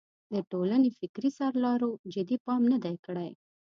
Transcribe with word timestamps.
د 0.33 0.35
ټولنې 0.51 0.89
فکري 0.99 1.29
سرلارو 1.39 1.89
جدي 2.13 2.37
پام 2.45 2.61
نه 2.71 2.77
دی 2.83 2.95
کړی. 3.05 3.29